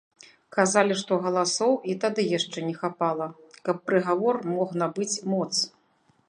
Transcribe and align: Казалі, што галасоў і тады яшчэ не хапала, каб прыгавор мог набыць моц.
Казалі, 0.55 0.95
што 1.01 1.13
галасоў 1.25 1.73
і 1.93 1.95
тады 2.05 2.25
яшчэ 2.37 2.63
не 2.69 2.73
хапала, 2.79 3.27
каб 3.69 3.77
прыгавор 3.91 4.35
мог 4.57 4.67
набыць 4.85 5.13
моц. 5.35 5.53